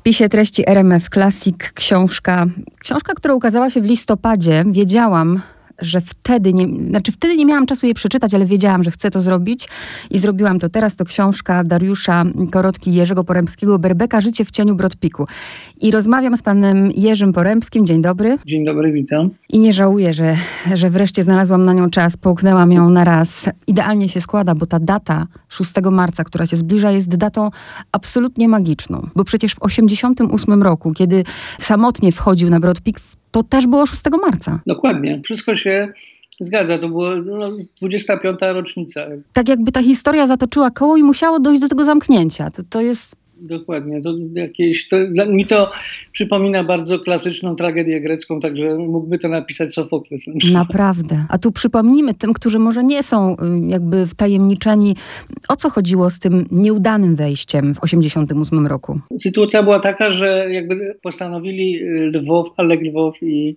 spisie 0.00 0.28
treści 0.28 0.68
RMF 0.70 1.08
Classic 1.08 1.56
książka, 1.74 2.46
książka, 2.78 3.14
która 3.14 3.34
ukazała 3.34 3.70
się 3.70 3.80
w 3.80 3.84
listopadzie. 3.84 4.64
Wiedziałam, 4.66 5.40
że 5.80 6.00
wtedy 6.00 6.52
nie, 6.52 6.66
znaczy 6.88 7.12
wtedy 7.12 7.36
nie 7.36 7.46
miałam 7.46 7.66
czasu 7.66 7.86
jej 7.86 7.94
przeczytać, 7.94 8.34
ale 8.34 8.46
wiedziałam, 8.46 8.82
że 8.82 8.90
chcę 8.90 9.10
to 9.10 9.20
zrobić 9.20 9.68
i 10.10 10.18
zrobiłam 10.18 10.58
to 10.58 10.68
teraz. 10.68 10.96
To 10.96 11.04
książka 11.04 11.64
Dariusza 11.64 12.24
Korotki 12.50 12.92
Jerzego 12.92 13.24
Poremskiego, 13.24 13.78
Berbeka, 13.78 14.20
Życie 14.20 14.44
w 14.44 14.50
cieniu 14.50 14.74
Brodpiku. 14.74 15.26
I 15.80 15.90
rozmawiam 15.90 16.36
z 16.36 16.42
panem 16.42 16.90
Jerzym 16.90 17.32
Poremskim. 17.32 17.86
Dzień 17.86 18.02
dobry. 18.02 18.38
Dzień 18.46 18.64
dobry, 18.64 18.92
witam. 18.92 19.30
I 19.48 19.58
nie 19.58 19.72
żałuję, 19.72 20.14
że, 20.14 20.36
że 20.74 20.90
wreszcie 20.90 21.22
znalazłam 21.22 21.64
na 21.64 21.72
nią 21.72 21.90
czas, 21.90 22.16
połknęłam 22.16 22.72
ją 22.72 22.90
na 22.90 23.04
raz. 23.04 23.50
Idealnie 23.66 24.08
się 24.08 24.20
składa, 24.20 24.54
bo 24.54 24.66
ta 24.66 24.80
data 24.80 25.26
6 25.48 25.72
marca, 25.90 26.24
która 26.24 26.46
się 26.46 26.56
zbliża, 26.56 26.90
jest 26.90 27.16
datą 27.16 27.50
absolutnie 27.92 28.48
magiczną. 28.48 29.08
Bo 29.16 29.24
przecież 29.24 29.54
w 29.54 29.62
88 29.62 30.62
roku, 30.62 30.92
kiedy 30.92 31.24
samotnie 31.58 32.12
wchodził 32.12 32.50
na 32.50 32.60
Brodpik, 32.60 33.00
to 33.30 33.42
też 33.42 33.66
było 33.66 33.86
6 33.86 34.02
marca. 34.22 34.60
Dokładnie. 34.66 35.20
Wszystko 35.24 35.54
się 35.54 35.92
zgadza. 36.40 36.78
To 36.78 36.88
była 36.88 37.16
no, 37.16 37.50
25. 37.80 38.40
rocznica. 38.40 39.06
Tak 39.32 39.48
jakby 39.48 39.72
ta 39.72 39.82
historia 39.82 40.26
zatoczyła 40.26 40.70
koło 40.70 40.96
i 40.96 41.02
musiało 41.02 41.40
dojść 41.40 41.60
do 41.60 41.68
tego 41.68 41.84
zamknięcia. 41.84 42.50
To, 42.50 42.62
to 42.70 42.80
jest 42.80 43.16
Dokładnie. 43.40 44.02
To 44.02 44.14
jakieś, 44.34 44.88
to, 44.88 44.96
mi 45.26 45.46
to 45.46 45.70
przypomina 46.12 46.64
bardzo 46.64 46.98
klasyczną 46.98 47.56
tragedię 47.56 48.00
grecką, 48.00 48.40
także 48.40 48.74
mógłby 48.74 49.18
to 49.18 49.28
napisać 49.28 49.72
Sofokles. 49.74 50.24
Naprawdę. 50.52 51.24
A 51.28 51.38
tu 51.38 51.52
przypomnijmy 51.52 52.14
tym, 52.14 52.32
którzy 52.32 52.58
może 52.58 52.84
nie 52.84 53.02
są 53.02 53.32
y, 53.32 53.36
jakby 53.68 54.06
wtajemniczeni, 54.06 54.96
o 55.48 55.56
co 55.56 55.70
chodziło 55.70 56.10
z 56.10 56.18
tym 56.18 56.46
nieudanym 56.50 57.16
wejściem 57.16 57.74
w 57.74 57.80
1988 57.80 58.66
roku. 58.66 59.00
Sytuacja 59.20 59.62
była 59.62 59.80
taka, 59.80 60.12
że 60.12 60.46
jakby 60.50 60.94
postanowili 61.02 61.80
Lwow, 62.14 62.48
Alek 62.56 62.80
Lwow 62.82 63.22
i 63.22 63.56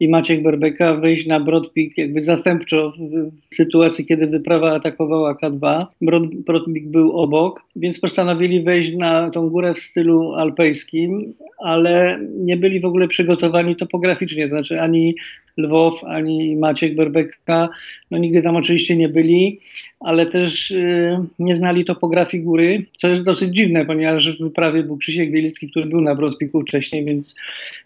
i 0.00 0.08
Maciek 0.08 0.42
Berbeka 0.42 0.94
wejść 0.94 1.26
na 1.26 1.40
Brodpik 1.40 1.98
jakby 1.98 2.22
zastępczo 2.22 2.90
w, 2.90 3.54
sytuacji, 3.54 4.06
kiedy 4.06 4.26
wyprawa 4.26 4.74
atakowała 4.74 5.34
K2. 5.34 5.86
Brod, 6.00 6.34
Brodpik 6.34 6.88
był 6.88 7.12
obok, 7.12 7.64
więc 7.76 8.00
postanowili 8.00 8.62
wejść 8.62 8.96
na 8.96 9.30
tą 9.30 9.48
górę 9.48 9.74
w 9.74 9.78
stylu 9.78 10.32
alpejskim, 10.32 11.34
ale 11.58 12.20
nie 12.34 12.56
byli 12.56 12.80
w 12.80 12.84
ogóle 12.84 13.08
przygotowani 13.08 13.76
topograficznie, 13.76 14.48
znaczy 14.48 14.80
ani 14.80 15.14
Lwow, 15.58 16.04
ani 16.04 16.56
Maciek 16.56 16.94
Berbeka, 16.94 17.68
no 18.10 18.18
nigdy 18.18 18.42
tam 18.42 18.56
oczywiście 18.56 18.96
nie 18.96 19.08
byli, 19.08 19.60
ale 20.00 20.26
też 20.26 20.70
y, 20.70 21.18
nie 21.38 21.56
znali 21.56 21.84
topografii 21.84 22.42
góry, 22.42 22.86
co 22.92 23.08
jest 23.08 23.22
dosyć 23.22 23.56
dziwne, 23.56 23.84
ponieważ 23.84 24.38
w 24.38 24.42
wyprawie 24.42 24.82
był 24.82 24.96
Krzysiek 24.96 25.30
Wielicki, 25.30 25.70
który 25.70 25.86
był 25.86 26.00
na 26.00 26.14
Brodpiku 26.14 26.60
wcześniej, 26.60 27.04
więc 27.04 27.36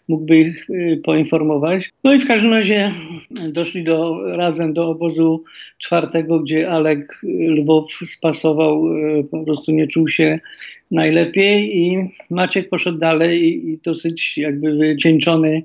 mógłby 0.07 0.39
ich 0.39 0.69
y, 0.69 1.01
poinformować. 1.03 1.89
No 2.03 2.13
i 2.13 2.19
w 2.19 2.27
każdym 2.27 2.51
razie 2.51 2.91
doszli 3.31 3.83
do, 3.83 4.17
razem 4.37 4.73
do 4.73 4.89
obozu 4.89 5.43
czwartego, 5.77 6.39
gdzie 6.39 6.69
Alek 6.69 7.21
Lwow 7.47 7.91
spasował, 8.07 8.97
y, 8.97 9.23
po 9.31 9.43
prostu 9.43 9.71
nie 9.71 9.87
czuł 9.87 10.09
się 10.09 10.39
najlepiej 10.91 11.77
i 11.77 12.09
Maciek 12.29 12.69
poszedł 12.69 12.97
dalej 12.97 13.43
i, 13.43 13.69
i 13.69 13.79
dosyć 13.83 14.37
jakby 14.37 14.75
wycieńczony 14.77 15.63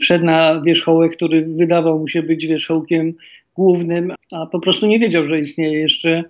wszedł 0.00 0.24
na 0.24 0.60
wierzchołek, 0.66 1.12
który 1.12 1.46
wydawał 1.46 1.98
mu 1.98 2.08
się 2.08 2.22
być 2.22 2.46
wierzchołkiem 2.46 3.14
głównym, 3.58 4.12
a 4.32 4.46
po 4.46 4.60
prostu 4.60 4.86
nie 4.86 4.98
wiedział, 4.98 5.28
że 5.28 5.40
istnieje 5.40 5.78
jeszcze 5.78 6.24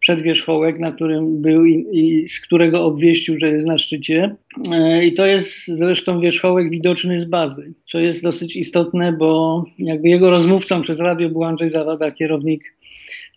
przedwierzchołek, 0.00 0.78
na 0.78 0.92
którym 0.92 1.42
był 1.42 1.64
i, 1.64 1.86
i, 1.92 2.28
z 2.28 2.40
którego 2.40 2.84
obwieścił, 2.84 3.38
że 3.38 3.48
jest 3.48 3.66
na 3.66 3.78
szczycie. 3.78 4.36
E, 4.72 5.04
I 5.04 5.14
to 5.14 5.26
jest 5.26 5.66
zresztą 5.66 6.20
wierzchołek 6.20 6.70
widoczny 6.70 7.20
z 7.20 7.24
bazy, 7.24 7.72
co 7.90 7.98
jest 7.98 8.22
dosyć 8.22 8.56
istotne, 8.56 9.12
bo 9.12 9.64
jakby 9.78 10.08
jego 10.08 10.30
rozmówcą 10.30 10.82
przez 10.82 11.00
radio 11.00 11.28
był 11.28 11.44
Andrzej 11.44 11.70
Zawada, 11.70 12.10
kierownik 12.10 12.74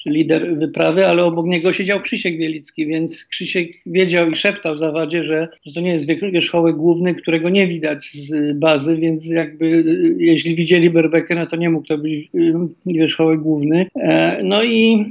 lider 0.05 0.57
wyprawy, 0.57 1.07
ale 1.07 1.23
obok 1.23 1.45
niego 1.45 1.73
siedział 1.73 2.01
Krzysiek 2.01 2.37
Wielicki, 2.37 2.87
więc 2.87 3.25
Krzysiek 3.25 3.71
wiedział 3.85 4.29
i 4.29 4.35
szeptał 4.35 4.75
w 4.75 4.79
zawadzie, 4.79 5.23
że, 5.23 5.47
to 5.75 5.81
nie 5.81 5.93
jest 5.93 6.07
wierzchołek 6.07 6.75
główny, 6.75 7.15
którego 7.15 7.49
nie 7.49 7.67
widać 7.67 8.03
z 8.03 8.57
bazy, 8.57 8.97
więc 8.97 9.29
jakby 9.29 9.83
jeśli 10.17 10.55
widzieli 10.55 10.89
Berbekę, 10.89 11.35
no 11.35 11.45
to 11.45 11.55
nie 11.55 11.69
mógł 11.69 11.87
to 11.87 11.97
być 11.97 12.29
y, 12.35 12.53
wierzchołek 12.85 13.39
główny. 13.39 13.87
E, 13.95 14.39
no 14.43 14.63
i 14.63 15.05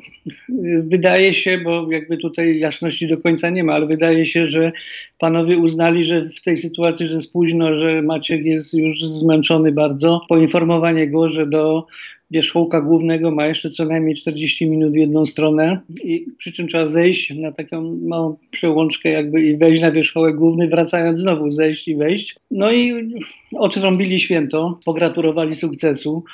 wydaje 0.79 1.35
się, 1.35 1.59
bo 1.59 1.93
jakby 1.93 2.17
tutaj 2.17 2.59
jasności 2.59 3.09
do 3.09 3.17
końca 3.17 3.51
nie 3.51 3.65
ma, 3.65 3.73
ale 3.73 3.87
wydaje 3.87 4.27
się, 4.27 4.47
że 4.47 4.73
panowie 5.19 5.59
uznali, 5.59 6.05
że 6.05 6.25
w 6.25 6.43
tej 6.43 6.59
sytuacji, 6.59 7.07
że 7.07 7.15
jest 7.15 7.33
późno, 7.33 7.75
że 7.75 8.03
Maciek 8.03 8.45
jest 8.45 8.75
już 8.75 9.01
zmęczony 9.01 9.73
bardzo, 9.73 10.21
poinformowanie 10.29 11.11
go, 11.11 11.31
że 11.31 11.47
do 11.47 11.87
wierzchołka 12.31 12.81
głównego 12.81 13.31
ma 13.31 13.47
jeszcze 13.47 13.71
co 13.71 13.85
najmniej 13.85 14.15
40 14.15 14.67
minut 14.67 14.93
w 14.93 14.97
jedną 14.97 15.27
stronę, 15.27 15.81
i 16.05 16.27
przy 16.39 16.53
czym 16.53 16.69
trzeba 16.69 16.87
zejść 16.87 17.35
na 17.35 17.53
taką 17.53 17.99
małą 18.03 18.37
przełączkę 18.51 19.09
jakby 19.09 19.43
i 19.43 19.57
wejść 19.57 19.83
na 19.83 19.93
wierzchołek 19.93 20.37
główny, 20.37 20.69
wracając 20.69 21.19
znowu 21.19 21.51
zejść 21.51 21.89
i 21.89 21.97
wejść. 21.97 22.37
No 22.51 22.73
i 22.73 22.93
odrąbili 23.57 24.21
święto, 24.21 24.81
pogratulowali 24.85 25.55
sukcesu. 25.55 26.25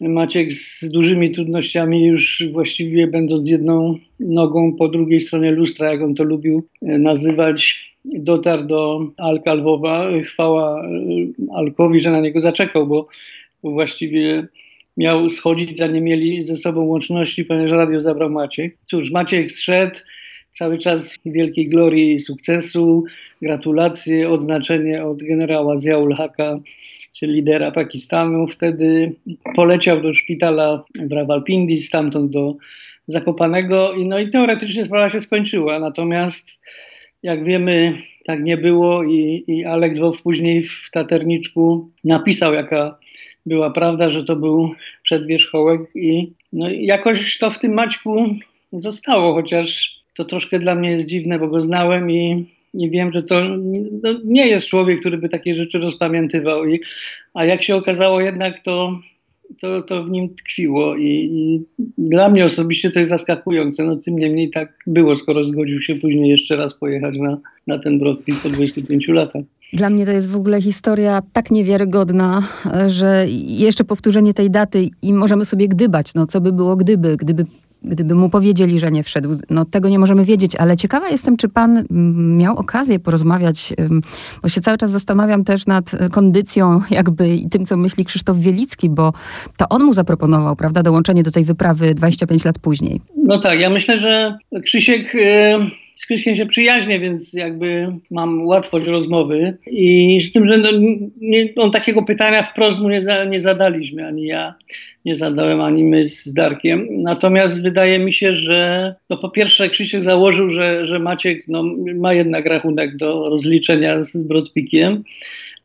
Maciek 0.00 0.52
z 0.52 0.90
dużymi 0.90 1.30
trudnościami, 1.30 2.04
już 2.04 2.44
właściwie 2.52 3.06
będąc 3.06 3.48
jedną 3.48 3.98
nogą 4.20 4.76
po 4.76 4.88
drugiej 4.88 5.20
stronie 5.20 5.50
lustra, 5.50 5.92
jak 5.92 6.02
on 6.02 6.14
to 6.14 6.24
lubił 6.24 6.62
nazywać, 6.82 7.90
dotarł 8.04 8.66
do 8.66 9.08
Alka 9.16 9.54
Lwowa. 9.54 10.08
Chwała 10.22 10.88
Alkowi, 11.54 12.00
że 12.00 12.10
na 12.10 12.20
niego 12.20 12.40
zaczekał, 12.40 12.86
bo 12.86 13.08
właściwie 13.62 14.48
miał 14.96 15.30
schodzić, 15.30 15.80
a 15.80 15.86
nie 15.86 16.00
mieli 16.00 16.46
ze 16.46 16.56
sobą 16.56 16.84
łączności, 16.84 17.44
ponieważ 17.44 17.72
radio 17.72 18.02
zabrał 18.02 18.30
Maciek. 18.30 18.76
Cóż, 18.90 19.10
Maciek 19.10 19.52
zszedł, 19.52 19.96
cały 20.52 20.78
czas 20.78 21.18
wielkiej 21.26 21.68
glorii 21.68 22.14
i 22.14 22.20
sukcesu, 22.20 23.04
gratulacje, 23.42 24.30
odznaczenie 24.30 25.04
od 25.04 25.22
generała 25.22 25.78
Ziaul 25.78 26.14
Haka, 26.14 26.60
czyli 27.18 27.32
lidera 27.32 27.70
Pakistanu. 27.70 28.46
Wtedy 28.46 29.12
poleciał 29.56 30.00
do 30.00 30.14
szpitala 30.14 30.84
w 31.08 31.12
Rawalpindi, 31.12 31.80
stamtąd 31.80 32.30
do 32.30 32.56
Zakopanego 33.08 33.92
i, 33.92 34.06
no 34.06 34.18
i 34.18 34.30
teoretycznie 34.30 34.84
sprawa 34.84 35.10
się 35.10 35.20
skończyła. 35.20 35.78
Natomiast 35.78 36.60
jak 37.22 37.44
wiemy, 37.44 37.94
tak 38.26 38.42
nie 38.42 38.56
było 38.56 39.04
i, 39.04 39.44
i 39.46 39.64
Alek 39.64 39.94
Dwow 39.94 40.22
później 40.22 40.62
w 40.62 40.90
Taterniczku 40.92 41.90
napisał, 42.04 42.54
jaka 42.54 42.98
była 43.46 43.70
prawda, 43.70 44.10
że 44.10 44.24
to 44.24 44.36
był 44.36 44.74
przedwierzchołek 45.02 45.80
i 45.94 46.32
no, 46.52 46.70
jakoś 46.70 47.38
to 47.38 47.50
w 47.50 47.58
tym 47.58 47.74
Maćku 47.74 48.26
zostało, 48.72 49.34
chociaż 49.34 49.96
to 50.16 50.24
troszkę 50.24 50.58
dla 50.58 50.74
mnie 50.74 50.90
jest 50.90 51.08
dziwne, 51.08 51.38
bo 51.38 51.48
go 51.48 51.62
znałem 51.62 52.10
i, 52.10 52.46
i 52.74 52.90
wiem, 52.90 53.12
że 53.12 53.22
to 53.22 53.42
no, 54.02 54.20
nie 54.24 54.46
jest 54.46 54.66
człowiek, 54.66 55.00
który 55.00 55.18
by 55.18 55.28
takie 55.28 55.56
rzeczy 55.56 55.78
rozpamiętywał. 55.78 56.66
I, 56.66 56.80
a 57.34 57.44
jak 57.44 57.62
się 57.62 57.76
okazało 57.76 58.20
jednak, 58.20 58.62
to, 58.62 58.98
to, 59.60 59.82
to 59.82 60.04
w 60.04 60.10
nim 60.10 60.34
tkwiło 60.34 60.96
I, 60.96 61.08
i 61.08 61.64
dla 61.98 62.28
mnie 62.28 62.44
osobiście 62.44 62.90
to 62.90 62.98
jest 62.98 63.10
zaskakujące. 63.10 63.84
No 63.84 63.96
tym 63.96 64.18
niemniej 64.18 64.50
tak 64.50 64.74
było, 64.86 65.16
skoro 65.16 65.44
zgodził 65.44 65.82
się 65.82 65.94
później 65.94 66.30
jeszcze 66.30 66.56
raz 66.56 66.78
pojechać 66.78 67.14
na, 67.18 67.38
na 67.66 67.78
ten 67.78 67.98
Brodpik 67.98 68.34
po 68.42 68.48
25 68.48 69.08
latach. 69.08 69.42
Dla 69.72 69.90
mnie 69.90 70.06
to 70.06 70.12
jest 70.12 70.30
w 70.30 70.36
ogóle 70.36 70.62
historia 70.62 71.22
tak 71.32 71.50
niewiarygodna, 71.50 72.42
że 72.86 73.26
jeszcze 73.46 73.84
powtórzenie 73.84 74.34
tej 74.34 74.50
daty 74.50 74.88
i 75.02 75.12
możemy 75.12 75.44
sobie 75.44 75.68
gdybać, 75.68 76.14
no 76.14 76.26
co 76.26 76.40
by 76.40 76.52
było 76.52 76.76
gdyby, 76.76 77.16
gdyby 77.16 77.44
gdyby 77.82 78.14
mu 78.14 78.30
powiedzieli, 78.30 78.78
że 78.78 78.90
nie 78.90 79.02
wszedł. 79.02 79.28
No 79.50 79.64
tego 79.64 79.88
nie 79.88 79.98
możemy 79.98 80.24
wiedzieć, 80.24 80.56
ale 80.56 80.76
ciekawa 80.76 81.08
jestem, 81.08 81.36
czy 81.36 81.48
pan 81.48 81.84
miał 82.36 82.56
okazję 82.56 82.98
porozmawiać, 82.98 83.74
bo 84.42 84.48
się 84.48 84.60
cały 84.60 84.78
czas 84.78 84.90
zastanawiam 84.90 85.44
też 85.44 85.66
nad 85.66 85.90
kondycją 86.12 86.80
jakby 86.90 87.36
i 87.36 87.48
tym, 87.48 87.66
co 87.66 87.76
myśli 87.76 88.04
Krzysztof 88.04 88.38
Wielicki, 88.38 88.90
bo 88.90 89.12
to 89.56 89.68
on 89.68 89.84
mu 89.84 89.92
zaproponował, 89.92 90.56
prawda, 90.56 90.82
dołączenie 90.82 91.22
do 91.22 91.30
tej 91.30 91.44
wyprawy 91.44 91.94
25 91.94 92.44
lat 92.44 92.58
później. 92.58 93.00
No 93.24 93.38
tak, 93.38 93.60
ja 93.60 93.70
myślę, 93.70 94.00
że 94.00 94.38
Krzysiek... 94.64 95.16
z 95.96 96.06
Krzyśkiem 96.06 96.36
się 96.36 96.46
przyjaźnię, 96.46 96.98
więc 96.98 97.32
jakby 97.32 97.88
mam 98.10 98.46
łatwość 98.46 98.86
rozmowy. 98.86 99.56
I 99.66 100.20
z 100.22 100.32
tym, 100.32 100.48
że 100.48 100.58
no, 100.58 100.70
nie, 101.20 101.48
on 101.56 101.70
takiego 101.70 102.02
pytania 102.02 102.42
wprost 102.42 102.80
mu 102.80 102.88
nie, 102.88 103.02
za, 103.02 103.24
nie 103.24 103.40
zadaliśmy, 103.40 104.06
ani 104.06 104.26
ja 104.26 104.54
nie 105.04 105.16
zadałem, 105.16 105.60
ani 105.60 105.84
my 105.84 106.04
z 106.04 106.32
Darkiem. 106.34 106.88
Natomiast 106.90 107.62
wydaje 107.62 107.98
mi 107.98 108.12
się, 108.12 108.34
że 108.34 108.94
no 109.10 109.16
po 109.16 109.30
pierwsze 109.30 109.68
Krzysiek 109.68 110.04
założył, 110.04 110.50
że, 110.50 110.86
że 110.86 110.98
Maciek 110.98 111.44
no, 111.48 111.64
ma 111.94 112.14
jednak 112.14 112.46
rachunek 112.46 112.96
do 112.96 113.28
rozliczenia 113.28 114.04
z 114.04 114.22
Brodpikiem, 114.22 115.02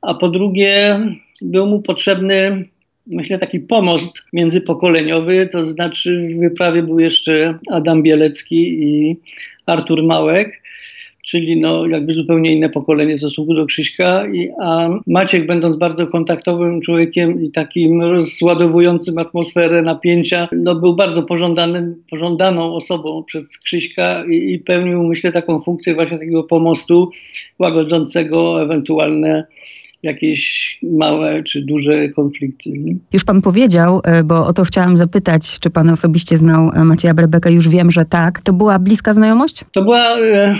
a 0.02 0.14
po 0.14 0.30
drugie 0.30 1.00
był 1.42 1.68
mu 1.68 1.82
potrzebny 1.82 2.66
myślę, 3.08 3.40
taki 3.40 3.60
pomost 3.60 4.24
międzypokoleniowy, 4.34 5.50
to 5.52 5.66
znaczy 5.66 6.28
w 6.36 6.40
wyprawie 6.40 6.84
był 6.84 7.00
jeszcze 7.00 7.60
Adam 7.72 8.04
Bielecki 8.04 8.84
i 8.84 9.18
Artur 9.66 10.04
Małek. 10.04 10.62
czyli 11.26 11.62
no 11.62 11.88
jakby 11.88 12.14
zupełnie 12.14 12.54
inne 12.54 12.70
pokolenie 12.70 13.16
w 13.16 13.20
stosunku 13.20 13.54
do 13.54 13.66
Krzyśka, 13.66 14.28
I, 14.34 14.50
a 14.62 14.90
Maciek 15.08 15.46
będąc 15.46 15.78
bardzo 15.78 16.08
kontaktowym 16.08 16.82
człowiekiem 16.82 17.44
i 17.44 17.52
takim 17.52 18.02
rozładowującym 18.02 19.18
atmosferę 19.18 19.82
napięcia, 19.82 20.48
no 20.52 20.76
był 20.76 20.96
bardzo 20.96 21.24
pożądanym, 21.24 22.04
pożądaną 22.10 22.76
osobą 22.76 23.24
przez 23.24 23.58
Krzyśka 23.58 24.24
i, 24.30 24.54
i 24.54 24.60
pełnił 24.60 25.04
myślę 25.04 25.32
taką 25.32 25.62
funkcję 25.62 25.96
właśnie 25.96 26.20
takiego 26.20 26.44
pomostu 26.44 27.10
łagodzącego 27.60 28.64
ewentualne 28.64 29.46
jakieś 30.04 30.78
małe 30.84 31.44
czy 31.44 31.62
duże 31.62 32.10
konflikty. 32.10 32.70
Już 33.14 33.24
pan 33.24 33.42
powiedział, 33.42 34.02
e, 34.04 34.24
bo 34.24 34.48
o 34.48 34.54
to 34.54 34.64
chciałam 34.64 34.98
zapytać, 34.98 35.60
czy 35.60 35.70
pan 35.70 35.90
osobiście 35.90 36.38
znał 36.38 36.72
e, 36.74 36.84
Macieja 36.84 37.14
Brebeka, 37.14 37.50
już 37.50 37.70
wiem, 37.70 37.92
że 37.92 38.06
tak. 38.06 38.42
To 38.42 38.54
była 38.54 38.80
bliska 38.80 39.14
znajomość? 39.14 39.66
To 39.72 39.84
była... 39.84 40.20
E 40.20 40.56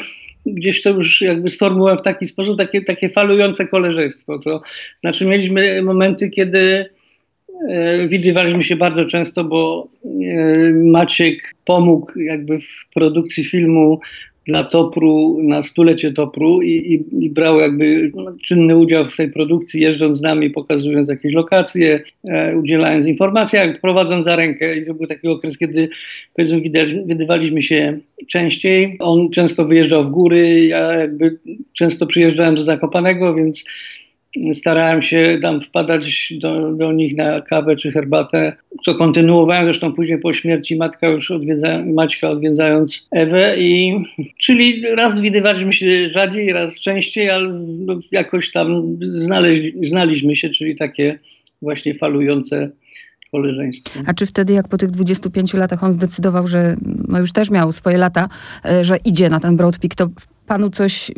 gdzieś 0.46 0.82
to 0.82 0.90
już 0.90 1.22
jakby 1.22 1.50
sformułowałem 1.50 2.00
w 2.00 2.02
taki 2.02 2.26
sposób, 2.26 2.58
takie, 2.58 2.82
takie 2.82 3.10
falujące 3.10 3.68
koleżeństwo. 3.68 4.40
To 4.40 4.62
znaczy 5.00 5.26
mieliśmy 5.26 5.82
momenty, 5.84 6.30
kiedy 6.30 6.86
e, 7.70 8.08
widywaliśmy 8.08 8.64
się 8.64 8.76
bardzo 8.76 9.06
często, 9.06 9.44
bo 9.44 9.88
e, 10.06 10.74
Maciek 10.74 11.54
pomógł 11.66 12.20
jakby 12.20 12.60
w 12.60 12.88
produkcji 12.94 13.44
filmu 13.44 14.00
dla 14.48 14.64
Topru, 14.64 15.40
na 15.44 15.64
stulecie 15.64 16.12
Topru 16.12 16.62
i, 16.62 16.72
i, 16.72 17.26
i 17.26 17.30
brał 17.30 17.60
jakby 17.60 18.12
czynny 18.44 18.78
udział 18.78 19.10
w 19.10 19.18
tej 19.18 19.32
produkcji, 19.32 19.82
jeżdżąc 19.82 20.18
z 20.18 20.22
nami, 20.22 20.50
pokazując 20.50 21.10
jakieś 21.10 21.34
lokacje, 21.34 22.04
e, 22.24 22.58
udzielając 22.58 23.08
informacji, 23.08 23.58
jak 23.58 23.82
prowadząc 23.82 24.26
za 24.26 24.36
rękę. 24.36 24.78
I 24.78 24.86
to 24.86 24.94
był 24.94 25.08
taki 25.08 25.28
okres, 25.28 25.58
kiedy 25.58 25.90
powiedzmy 26.36 26.62
widywaliśmy 27.06 27.64
się 27.64 28.00
częściej. 28.28 28.98
On 29.00 29.30
często 29.30 29.66
wyjeżdżał 29.66 30.04
w 30.04 30.10
góry, 30.10 30.66
ja 30.66 30.94
jakby 30.94 31.38
często 31.74 32.06
przyjeżdżałem 32.06 32.56
do 32.56 32.64
Zakopanego, 32.64 33.36
więc 33.36 33.66
starałem 34.54 35.02
się 35.02 35.40
tam 35.42 35.62
wpadać 35.62 36.34
do, 36.40 36.72
do 36.72 36.92
nich 36.92 37.18
na 37.18 37.42
kawę 37.42 37.76
czy 37.76 37.92
herbatę, 37.92 38.54
co 38.86 38.96
kontynuowałem 38.96 39.64
zresztą 39.64 39.94
później 39.94 40.20
po 40.20 40.34
śmierci 40.34 40.76
matka 40.76 41.08
już 41.08 41.32
odwiedza, 41.32 41.84
Maćka 41.86 42.30
odwiedzając 42.30 43.08
Ewę 43.12 43.56
i 43.58 43.94
czyli 44.38 44.84
raz 44.96 45.22
widywaliśmy 45.22 45.74
się 45.74 46.10
rzadziej, 46.10 46.54
raz 46.54 46.80
częściej, 46.80 47.30
ale 47.30 47.50
no, 47.60 48.00
jakoś 48.12 48.52
tam 48.52 48.98
znaleźli, 49.10 49.88
znaliśmy 49.88 50.36
się, 50.36 50.50
czyli 50.50 50.76
takie 50.76 51.20
właśnie 51.62 51.96
falujące 51.96 52.70
koleżeństwo. 53.32 54.00
A 54.06 54.14
czy 54.14 54.26
wtedy, 54.26 54.54
jak 54.54 54.68
po 54.68 54.78
tych 54.78 54.92
25 54.92 55.54
latach 55.54 55.84
on 55.84 55.92
zdecydował, 55.92 56.48
że 56.48 56.76
no 57.08 57.20
już 57.20 57.32
też 57.32 57.50
miał 57.50 57.72
swoje 57.72 57.98
lata, 57.98 58.30
e, 58.66 58.84
że 58.84 58.98
idzie 59.06 59.30
na 59.30 59.40
ten 59.40 59.56
Broad 59.58 59.78
Peak, 59.80 59.96
to 59.96 60.10
panu 60.48 60.70
coś 60.70 61.12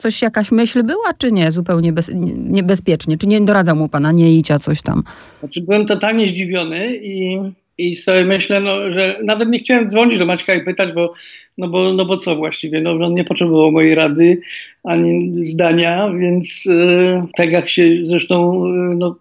Coś, 0.00 0.22
jakaś 0.22 0.52
myśl 0.52 0.82
była, 0.82 1.14
czy 1.18 1.32
nie? 1.32 1.50
Zupełnie 1.50 1.92
bez, 1.92 2.10
niebezpiecznie. 2.36 3.18
Czy 3.18 3.26
nie 3.26 3.40
doradzał 3.40 3.76
mu 3.76 3.88
pana, 3.88 4.12
nie 4.12 4.32
idź, 4.32 4.50
a 4.50 4.58
coś 4.58 4.82
tam? 4.82 5.02
Znaczy, 5.40 5.60
byłem 5.60 5.86
totalnie 5.86 6.28
zdziwiony 6.28 6.96
i, 6.96 7.38
i 7.78 7.96
sobie 7.96 8.24
myślę, 8.24 8.60
no, 8.60 8.92
że 8.92 9.16
nawet 9.24 9.48
nie 9.48 9.58
chciałem 9.58 9.90
dzwonić 9.90 10.18
do 10.18 10.26
Maćka 10.26 10.54
i 10.54 10.64
pytać, 10.64 10.92
bo, 10.94 11.12
no 11.58 11.68
bo, 11.68 11.92
no 11.92 12.04
bo 12.04 12.16
co 12.16 12.36
właściwie? 12.36 12.80
No, 12.80 12.90
on 12.90 13.14
nie 13.14 13.24
potrzebował 13.24 13.72
mojej 13.72 13.94
rady 13.94 14.40
ani 14.84 15.44
zdania, 15.44 16.10
więc 16.20 16.66
e, 16.70 17.26
tak 17.36 17.50
jak 17.50 17.68
się 17.68 17.90
zresztą, 18.04 18.64
e, 18.66 18.68
no, 18.96 19.16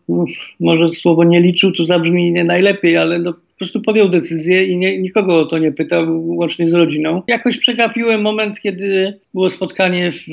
może 0.60 0.90
słowo 0.90 1.24
nie 1.24 1.42
liczył, 1.42 1.72
to 1.72 1.86
zabrzmi 1.86 2.32
nie 2.32 2.44
najlepiej, 2.44 2.98
ale 2.98 3.20
no, 3.20 3.34
po 3.60 3.66
prostu 3.66 3.82
podjął 3.82 4.10
decyzję 4.10 4.66
i 4.66 4.78
nie, 4.78 4.98
nikogo 4.98 5.40
o 5.40 5.46
to 5.46 5.58
nie 5.58 5.72
pytał, 5.72 6.28
łącznie 6.28 6.70
z 6.70 6.74
rodziną. 6.74 7.22
Jakoś 7.28 7.58
przegapiłem 7.58 8.22
moment, 8.22 8.60
kiedy 8.60 9.20
było 9.34 9.50
spotkanie 9.50 10.12
w 10.12 10.28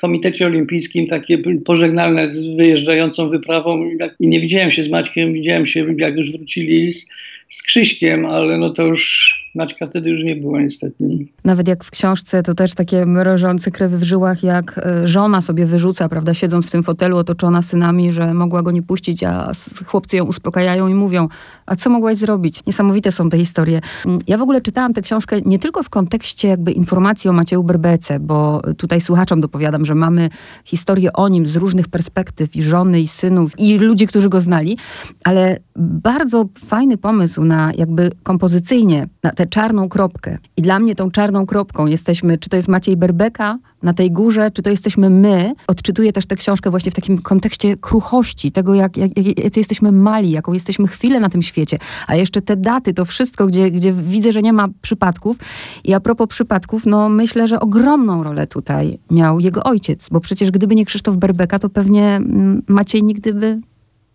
Komitecie 0.00 0.46
Olimpijskim, 0.46 1.06
takie 1.06 1.38
pożegnalne 1.64 2.32
z 2.32 2.56
wyjeżdżającą 2.56 3.28
wyprawą 3.28 3.90
i 4.20 4.28
nie 4.28 4.40
widziałem 4.40 4.70
się 4.70 4.84
z 4.84 4.90
Maćkiem, 4.90 5.32
widziałem 5.32 5.66
się 5.66 5.86
jak 5.98 6.16
już 6.16 6.32
wrócili 6.32 6.92
z, 6.94 7.06
z 7.50 7.62
Krzyśkiem, 7.62 8.26
ale 8.26 8.58
no 8.58 8.70
to 8.70 8.82
już 8.82 9.34
Maćka 9.54 9.86
wtedy 9.86 10.10
już 10.10 10.24
nie 10.24 10.36
było 10.36 10.60
niestety. 10.60 11.04
Nawet 11.44 11.68
jak 11.68 11.84
w 11.84 11.90
książce, 11.90 12.42
to 12.42 12.54
też 12.54 12.74
takie 12.74 13.06
mrożące 13.06 13.70
krewy 13.70 13.98
w 13.98 14.02
żyłach, 14.02 14.42
jak 14.42 14.78
e, 14.78 15.06
żona 15.08 15.40
sobie 15.40 15.66
wyrzuca, 15.66 16.08
prawda, 16.08 16.34
siedząc 16.34 16.66
w 16.66 16.70
tym 16.70 16.82
fotelu 16.82 17.16
otoczona 17.16 17.62
synami, 17.62 18.12
że 18.12 18.34
mogła 18.34 18.62
go 18.62 18.70
nie 18.70 18.82
puścić, 18.82 19.24
a 19.24 19.52
chłopcy 19.86 20.16
ją 20.16 20.24
uspokajają 20.24 20.88
i 20.88 20.94
mówią, 20.94 21.28
a 21.66 21.76
co 21.76 21.90
mogłaś 21.90 22.16
zrobić? 22.16 22.66
Niesamowite 22.66 23.12
są 23.12 23.28
te 23.28 23.38
historie. 23.38 23.80
Mm, 24.06 24.18
ja 24.26 24.38
w 24.38 24.42
ogóle 24.42 24.60
czytałam 24.60 24.94
tę 24.94 25.02
książkę 25.02 25.40
nie 25.40 25.58
tylko 25.58 25.82
w 25.82 25.90
kontekście 25.90 26.48
jakby 26.48 26.72
informacji 26.72 27.30
o 27.30 27.32
Macieju 27.32 27.62
Berbece, 27.62 28.20
bo 28.20 28.62
tutaj 28.76 29.00
słuchaczom 29.00 29.40
dopowiadam, 29.40 29.84
że 29.84 29.94
mamy 29.94 30.28
historię 30.64 31.12
o 31.12 31.28
nim 31.28 31.46
z 31.46 31.56
różnych 31.56 31.88
perspektyw 31.88 32.56
i 32.56 32.62
żony, 32.62 33.00
i 33.00 33.08
synów, 33.08 33.58
i 33.58 33.78
ludzi, 33.78 34.06
którzy 34.06 34.28
go 34.28 34.40
znali, 34.40 34.76
ale 35.24 35.58
bardzo 35.76 36.48
fajny 36.66 36.98
pomysł 36.98 37.44
na 37.44 37.72
jakby 37.76 38.10
kompozycyjnie, 38.22 39.08
na 39.22 39.30
tę 39.42 39.46
czarną 39.46 39.88
kropkę. 39.88 40.38
I 40.56 40.62
dla 40.62 40.78
mnie 40.78 40.94
tą 40.94 41.10
czarną 41.10 41.46
kropką 41.46 41.86
jesteśmy, 41.86 42.38
czy 42.38 42.48
to 42.50 42.56
jest 42.56 42.68
Maciej 42.68 42.96
Berbeka 42.96 43.58
na 43.82 43.92
tej 43.92 44.10
górze, 44.10 44.50
czy 44.50 44.62
to 44.62 44.70
jesteśmy 44.70 45.10
my. 45.10 45.54
Odczytuję 45.66 46.12
też 46.12 46.26
tę 46.26 46.36
książkę 46.36 46.70
właśnie 46.70 46.92
w 46.92 46.94
takim 46.94 47.22
kontekście 47.22 47.76
kruchości, 47.76 48.52
tego 48.52 48.74
jak, 48.74 48.96
jak, 48.96 49.10
jak 49.16 49.56
jesteśmy 49.56 49.92
mali, 49.92 50.30
jaką 50.30 50.52
jesteśmy 50.52 50.88
chwilę 50.88 51.20
na 51.20 51.28
tym 51.28 51.42
świecie. 51.42 51.78
A 52.06 52.16
jeszcze 52.16 52.42
te 52.42 52.56
daty, 52.56 52.94
to 52.94 53.04
wszystko, 53.04 53.46
gdzie, 53.46 53.70
gdzie 53.70 53.92
widzę, 53.92 54.32
że 54.32 54.42
nie 54.42 54.52
ma 54.52 54.68
przypadków. 54.82 55.36
I 55.84 55.94
a 55.94 56.00
propos 56.00 56.28
przypadków, 56.28 56.86
no 56.86 57.08
myślę, 57.08 57.48
że 57.48 57.60
ogromną 57.60 58.22
rolę 58.22 58.46
tutaj 58.46 58.98
miał 59.10 59.40
jego 59.40 59.64
ojciec, 59.64 60.08
bo 60.10 60.20
przecież 60.20 60.50
gdyby 60.50 60.74
nie 60.74 60.86
Krzysztof 60.86 61.16
Berbeka, 61.16 61.58
to 61.58 61.68
pewnie 61.68 62.16
mm, 62.16 62.62
Maciej 62.68 63.02
nigdy 63.02 63.34
by 63.34 63.60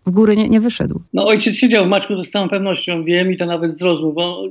w 0.06 0.10
górę 0.10 0.36
nie, 0.36 0.48
nie 0.48 0.60
wyszedł. 0.60 1.00
No 1.14 1.26
ojciec 1.26 1.56
siedział 1.56 1.84
w 1.84 1.88
Maćku, 1.88 2.16
to 2.16 2.24
z 2.24 2.30
całą 2.30 2.48
pewnością 2.48 3.04
wiem 3.04 3.32
i 3.32 3.36
to 3.36 3.46
nawet 3.46 3.78
z 3.78 3.82
rozmów. 3.82 4.14
bo 4.14 4.42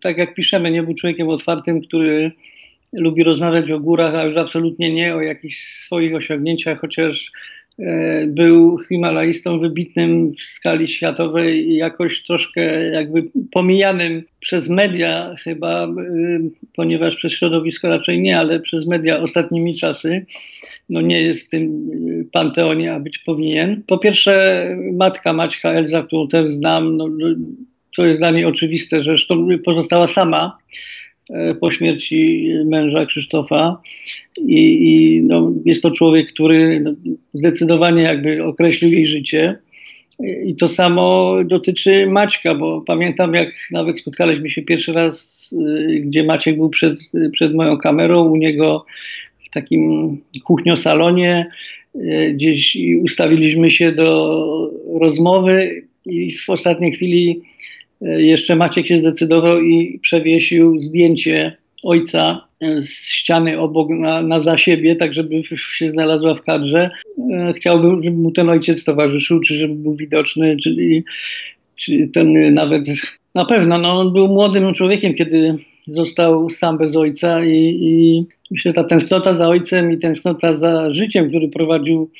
tak 0.00 0.18
jak 0.18 0.34
piszemy, 0.34 0.70
nie 0.70 0.82
był 0.82 0.94
człowiekiem 0.94 1.28
otwartym, 1.28 1.80
który 1.80 2.32
lubi 2.92 3.24
rozmawiać 3.24 3.70
o 3.70 3.80
górach, 3.80 4.14
a 4.14 4.24
już 4.24 4.36
absolutnie 4.36 4.94
nie 4.94 5.14
o 5.14 5.20
jakichś 5.20 5.58
swoich 5.58 6.14
osiągnięciach, 6.14 6.80
chociaż 6.80 7.32
był 8.26 8.78
Himalajstą 8.88 9.58
wybitnym 9.58 10.34
w 10.34 10.42
skali 10.42 10.88
światowej 10.88 11.68
i 11.68 11.76
jakoś 11.76 12.22
troszkę 12.22 12.90
jakby 12.90 13.24
pomijanym 13.52 14.22
przez 14.40 14.70
media 14.70 15.34
chyba, 15.44 15.84
e, 15.84 15.88
ponieważ 16.76 17.16
przez 17.16 17.32
środowisko 17.32 17.88
raczej 17.88 18.20
nie, 18.20 18.38
ale 18.38 18.60
przez 18.60 18.86
media 18.86 19.20
ostatnimi 19.20 19.74
czasy 19.74 20.26
no 20.90 21.00
nie 21.00 21.22
jest 21.22 21.46
w 21.46 21.48
tym 21.48 21.90
y, 22.20 22.28
panteonie, 22.32 22.94
a 22.94 23.00
być 23.00 23.18
powinien. 23.18 23.82
Po 23.86 23.98
pierwsze, 23.98 24.66
matka 24.92 25.32
Maćka 25.32 25.70
Elza, 25.70 26.02
którą 26.02 26.28
też 26.28 26.52
znam, 26.52 26.96
no, 26.96 27.08
to 27.96 28.04
jest 28.04 28.18
dla 28.18 28.30
niej 28.30 28.44
oczywiste, 28.44 28.96
że 28.96 29.04
zresztą 29.04 29.48
pozostała 29.64 30.08
sama 30.08 30.58
e, 30.58 30.95
po 31.60 31.70
śmierci 31.70 32.48
męża 32.64 33.06
Krzysztofa 33.06 33.80
i, 34.38 34.62
i 34.90 35.22
no, 35.22 35.52
jest 35.64 35.82
to 35.82 35.90
człowiek, 35.90 36.32
który 36.32 36.80
no, 36.80 36.94
zdecydowanie 37.34 38.02
jakby 38.02 38.44
określił 38.44 38.92
jej 38.92 39.08
życie. 39.08 39.58
I 40.44 40.56
to 40.56 40.68
samo 40.68 41.36
dotyczy 41.44 42.06
Maćka, 42.06 42.54
bo 42.54 42.80
pamiętam, 42.80 43.34
jak 43.34 43.54
nawet 43.70 43.98
spotkaliśmy 43.98 44.50
się 44.50 44.62
pierwszy 44.62 44.92
raz, 44.92 45.52
y, 45.52 46.00
gdzie 46.00 46.24
Maciek 46.24 46.56
był 46.56 46.70
przed, 46.70 47.00
przed 47.32 47.54
moją 47.54 47.78
kamerą, 47.78 48.24
u 48.24 48.36
niego 48.36 48.86
w 49.38 49.50
takim 49.50 50.16
kuchniosalonie, 50.44 51.50
e, 51.94 52.30
gdzieś 52.32 52.78
ustawiliśmy 53.02 53.70
się 53.70 53.92
do 53.92 54.72
rozmowy 55.00 55.82
i 56.06 56.32
w 56.32 56.50
ostatniej 56.50 56.92
chwili 56.92 57.40
e, 57.40 57.55
jeszcze 58.00 58.56
Maciek 58.56 58.86
się 58.86 58.98
zdecydował 58.98 59.60
i 59.60 59.98
przewiesił 60.02 60.80
zdjęcie 60.80 61.56
ojca 61.82 62.46
e, 62.60 62.82
z 62.82 63.12
ściany 63.12 63.58
obok 63.58 63.88
na, 63.90 64.22
na 64.22 64.40
za 64.40 64.58
siebie, 64.58 64.96
tak 64.96 65.14
żeby 65.14 65.42
się 65.56 65.90
znalazła 65.90 66.34
w 66.34 66.42
kadrze. 66.42 66.90
Chciałbym, 67.56 68.02
żeby 68.02 68.16
mu 68.16 68.30
ten 68.30 68.48
ojciec 68.48 68.84
towarzyszył, 68.84 69.40
czy 69.40 69.54
żeby 69.54 69.74
był 69.74 69.94
widoczny, 69.94 70.56
czyli 70.62 71.04
czy 71.76 72.08
ten 72.12 72.54
nawet 72.54 72.84
na 73.34 73.44
pewno, 73.44 73.78
no, 73.78 73.98
on 73.98 74.12
był 74.12 74.28
młodym 74.28 74.74
człowiekiem, 74.74 75.14
kiedy 75.14 75.54
został 75.86 76.50
sam 76.50 76.78
bez 76.78 76.96
ojca 76.96 77.44
i, 77.44 77.78
i 77.80 78.24
myślę, 78.50 78.72
ta 78.72 78.84
tęsknota 78.84 79.34
za 79.34 79.48
ojcem 79.48 79.92
i 79.92 79.98
tęsknota 79.98 80.54
za 80.54 80.90
życiem, 80.90 81.28
który 81.28 81.48
prowadził 81.48 82.10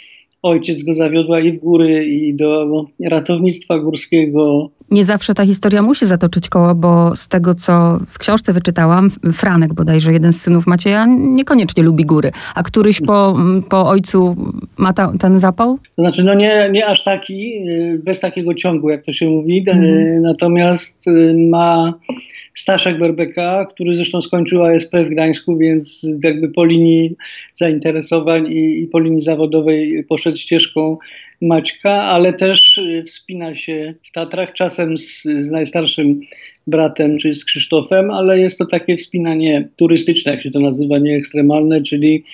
ojciec, 0.47 0.83
go 0.83 0.95
zawiodła 0.95 1.41
i 1.41 1.53
w 1.53 1.61
góry, 1.61 2.07
i 2.07 2.35
do 2.35 2.85
ratownictwa 3.11 3.79
górskiego. 3.79 4.71
Nie 4.91 5.05
zawsze 5.05 5.35
ta 5.35 5.47
historia 5.47 5.83
musi 5.83 6.07
zatoczyć 6.07 6.49
koło, 6.49 6.75
bo 6.75 7.17
z 7.17 7.29
tego, 7.29 7.55
co 7.55 7.99
w 8.09 8.19
książce 8.19 8.53
wyczytałam, 8.53 9.11
Franek 9.33 9.75
bodajże, 9.75 10.13
jeden 10.13 10.33
z 10.33 10.41
synów 10.41 10.67
Macieja, 10.67 11.07
niekoniecznie 11.09 11.83
lubi 11.83 12.05
góry. 12.05 12.31
A 12.55 12.63
któryś 12.63 13.01
po, 13.01 13.37
po 13.69 13.89
ojcu 13.89 14.37
ma 14.77 14.93
ta, 14.93 15.13
ten 15.21 15.39
zapał? 15.39 15.79
To 15.97 16.03
znaczy, 16.03 16.25
no 16.25 16.35
nie, 16.35 16.69
nie 16.73 16.87
aż 16.87 17.03
taki, 17.05 17.69
y, 17.69 18.01
bez 18.05 18.21
takiego 18.21 18.55
ciągu, 18.55 18.91
jak 18.91 19.05
to 19.05 19.13
się 19.13 19.27
mówi, 19.27 19.65
mm. 19.69 20.23
natomiast 20.23 21.07
y, 21.09 21.35
ma 21.51 21.95
Staszek 22.57 22.99
Berbeka, 22.99 23.67
który 23.71 23.97
zresztą 23.97 24.23
skończył 24.23 24.65
ASP 24.65 24.95
w 24.95 25.09
Gdańsku, 25.09 25.57
więc 25.57 26.09
jakby 26.25 26.49
po 26.49 26.65
linii 26.65 27.17
zainteresowań 27.55 28.53
i, 28.53 28.81
i 28.81 28.87
po 28.87 29.01
linii 29.01 29.23
zawodowej 29.23 30.05
poszedł 30.09 30.37
ścieżką 30.37 30.99
Maćka, 31.43 31.93
ale 31.93 32.33
też 32.33 32.81
wspina 33.07 33.55
się 33.55 33.95
w 34.03 34.13
Tatrach, 34.13 34.53
czasem 34.53 34.99
z, 34.99 35.23
z 35.23 35.51
najstarszym 35.51 36.21
bratem, 36.67 37.19
czyli 37.19 37.35
z 37.35 37.45
Krzysztofem, 37.45 38.11
ale 38.11 38.41
jest 38.41 38.59
to 38.59 38.67
takie 38.67 38.97
wspinanie 38.97 39.69
turystyczne, 39.77 40.33
jak 40.33 40.43
się 40.43 40.51
to 40.51 40.61
nazywa, 40.61 40.99
nie 40.99 41.17
ekstremalne, 41.17 41.83
czyli 41.83 42.25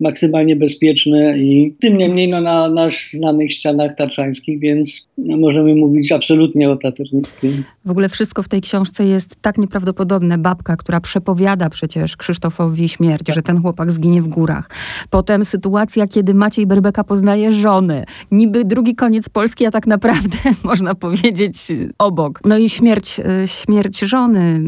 maksymalnie 0.00 0.56
bezpieczne 0.56 1.38
i 1.38 1.74
tym 1.80 1.98
niemniej 1.98 2.28
no, 2.28 2.40
na, 2.40 2.68
na 2.68 2.88
znanych 3.10 3.52
ścianach 3.52 3.96
tatrzańskich, 3.96 4.60
więc 4.60 5.08
możemy 5.18 5.74
mówić 5.74 6.12
absolutnie 6.12 6.70
o 6.70 6.76
taternictwie. 6.76 7.48
W 7.84 7.90
ogóle 7.90 8.08
wszystko 8.08 8.42
w 8.42 8.48
tej 8.48 8.60
książce 8.60 9.04
jest 9.04 9.36
tak 9.42 9.58
nieprawdopodobne. 9.58 10.38
Babka, 10.38 10.76
która 10.76 11.00
przepowiada 11.00 11.70
przecież 11.70 12.16
Krzysztofowi 12.16 12.88
śmierć, 12.88 13.26
tak. 13.26 13.34
że 13.34 13.42
ten 13.42 13.62
chłopak 13.62 13.90
zginie 13.90 14.22
w 14.22 14.28
górach. 14.28 14.70
Potem 15.10 15.44
sytuacja, 15.44 16.06
kiedy 16.06 16.34
Maciej 16.34 16.66
Berbeka 16.66 17.04
poznaje 17.04 17.52
żony. 17.52 18.04
Niby 18.30 18.64
drugi 18.64 18.94
koniec 18.94 19.28
Polski, 19.28 19.66
a 19.66 19.70
tak 19.70 19.86
naprawdę 19.86 20.36
można 20.64 20.94
powiedzieć 20.94 21.56
obok. 21.98 22.40
No 22.44 22.58
i 22.58 22.68
śmierć, 22.68 23.20
y, 23.44 23.48
śmierć 23.48 24.00
żony 24.00 24.60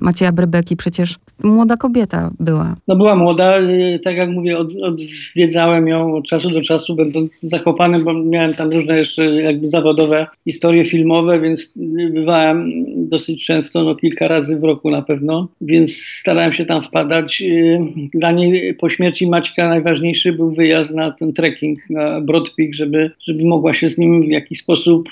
Macieja 0.00 0.32
Berbeki, 0.32 0.76
przecież 0.76 1.16
młoda 1.44 1.76
kobieta 1.76 2.30
była. 2.40 2.76
No 2.88 2.96
była 2.96 3.16
młoda, 3.16 3.60
y, 3.60 4.00
tak 4.04 4.16
jak 4.16 4.30
mówię, 4.30 4.58
od, 4.64 4.82
odwiedzałem 4.82 5.88
ją 5.88 6.14
od 6.14 6.24
czasu 6.24 6.50
do 6.50 6.62
czasu, 6.62 6.94
będąc 6.94 7.40
zakopanym, 7.40 8.04
bo 8.04 8.12
miałem 8.12 8.54
tam 8.54 8.70
różne 8.70 8.98
jeszcze 8.98 9.24
jakby 9.24 9.68
zawodowe 9.68 10.26
historie 10.44 10.84
filmowe, 10.84 11.40
więc 11.40 11.72
bywałem 12.10 12.70
dosyć 13.08 13.46
często, 13.46 13.84
no 13.84 13.94
kilka 13.94 14.28
razy 14.28 14.58
w 14.58 14.64
roku 14.64 14.90
na 14.90 15.02
pewno, 15.02 15.48
więc 15.60 15.96
starałem 15.96 16.52
się 16.52 16.64
tam 16.64 16.82
wpadać. 16.82 17.42
Y, 17.42 17.78
dla 18.14 18.32
niej 18.32 18.74
po 18.74 18.90
śmierci 18.90 19.26
Maćka 19.26 19.68
najważniejszy 19.68 20.32
był 20.32 20.50
wyjazd 20.50 20.90
na 20.90 21.10
ten 21.10 21.32
trekking 21.32 21.78
na 21.90 22.20
Broad 22.20 22.50
Peak, 22.56 22.74
żeby, 22.74 23.10
żeby 23.26 23.44
mogła 23.44 23.74
się 23.74 23.88
z 23.88 23.98
nim 23.98 24.22
w 24.22 24.30
jakiś 24.30 24.60
sposób 24.60 25.08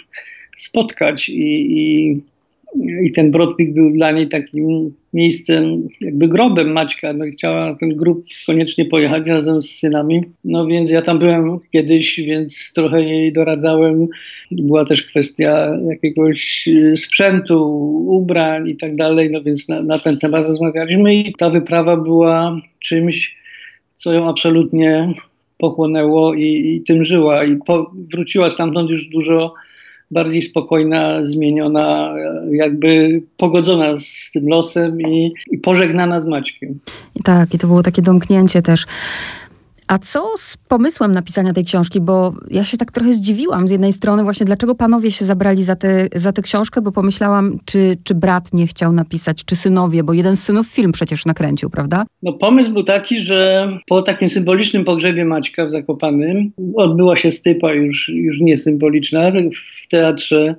spotkać 0.57 1.29
i, 1.29 1.79
i 1.79 2.21
i 3.05 3.13
ten 3.13 3.31
Brodpik 3.31 3.75
był 3.75 3.91
dla 3.91 4.11
niej 4.11 4.29
takim 4.29 4.95
miejscem, 5.13 5.89
jakby 6.01 6.29
grobem 6.29 6.73
Maćka. 6.73 7.13
No 7.13 7.25
chciała 7.33 7.71
na 7.71 7.75
ten 7.75 7.97
grób 7.97 8.25
koniecznie 8.47 8.85
pojechać 8.85 9.27
razem 9.27 9.63
z 9.63 9.71
synami. 9.71 10.23
No 10.45 10.67
więc 10.67 10.91
ja 10.91 11.03
tam 11.03 11.19
byłem 11.19 11.59
kiedyś, 11.73 12.21
więc 12.21 12.73
trochę 12.73 13.03
jej 13.03 13.33
doradzałem. 13.33 14.09
Była 14.51 14.85
też 14.85 15.03
kwestia 15.03 15.79
jakiegoś 15.91 16.69
y, 16.69 16.95
sprzętu, 16.97 17.65
ubrań 18.07 18.69
i 18.69 18.77
tak 18.77 18.97
dalej. 18.97 19.31
No 19.31 19.43
więc 19.43 19.69
na, 19.69 19.83
na 19.83 19.99
ten 19.99 20.19
temat 20.19 20.47
rozmawialiśmy 20.47 21.15
i 21.15 21.35
ta 21.39 21.51
wyprawa 21.51 21.97
była 21.97 22.61
czymś, 22.81 23.37
co 23.95 24.13
ją 24.13 24.29
absolutnie 24.29 25.15
pochłonęło 25.59 26.35
i, 26.35 26.45
i 26.45 26.83
tym 26.83 27.05
żyła. 27.05 27.45
I 27.45 27.57
po, 27.67 27.93
wróciła 28.13 28.51
stamtąd 28.51 28.91
już 28.91 29.07
dużo 29.09 29.55
bardziej 30.13 30.43
spokojna, 30.43 31.27
zmieniona, 31.27 32.15
jakby 32.51 33.23
pogodzona 33.37 33.99
z 33.99 34.31
tym 34.33 34.49
losem 34.49 35.01
i, 35.01 35.35
i 35.51 35.59
pożegnana 35.59 36.21
z 36.21 36.27
Maćkiem. 36.27 36.79
I 37.15 37.23
tak, 37.23 37.55
i 37.55 37.59
to 37.59 37.67
było 37.67 37.83
takie 37.83 38.03
domknięcie 38.03 38.63
też. 38.63 38.87
A 39.93 39.99
co 39.99 40.37
z 40.37 40.57
pomysłem 40.57 41.13
napisania 41.13 41.53
tej 41.53 41.65
książki? 41.65 42.01
Bo 42.01 42.35
ja 42.51 42.65
się 42.65 42.77
tak 42.77 42.93
trochę 42.93 43.13
zdziwiłam 43.13 43.69
z 43.69 43.71
jednej 43.71 43.93
strony 43.93 44.25
właśnie, 44.25 44.47
dlaczego 44.47 44.75
panowie 44.75 45.11
się 45.11 45.25
zabrali 45.25 45.65
za, 45.65 45.77
te, 45.77 46.09
za 46.15 46.33
tę 46.33 46.43
książkę, 46.43 46.83
bo 46.83 46.93
pomyślałam, 46.93 47.59
czy, 47.65 47.99
czy 48.05 48.15
brat 48.15 48.53
nie 48.53 48.67
chciał 48.67 48.93
napisać, 48.93 49.45
czy 49.45 49.57
synowie, 49.57 50.05
bo 50.05 50.13
jeden 50.13 50.37
z 50.37 50.43
synów 50.43 50.67
film 50.67 50.93
przecież 50.93 51.27
nakręcił, 51.27 51.71
prawda? 51.71 52.05
No 52.23 52.33
pomysł 52.33 52.73
był 52.73 52.83
taki, 52.83 53.19
że 53.19 53.69
po 53.89 54.03
takim 54.03 54.29
symbolicznym 54.29 54.85
pogrzebie 54.85 55.25
Maćka 55.25 55.67
w 55.67 55.71
Zakopanym 55.71 56.53
odbyła 56.77 57.17
się 57.17 57.31
stypa 57.31 57.73
już, 57.73 58.09
już 58.09 58.41
nie 58.41 58.59
w 59.51 59.89
teatrze 59.89 60.55